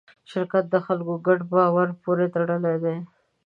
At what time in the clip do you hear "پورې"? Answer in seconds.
2.03-2.25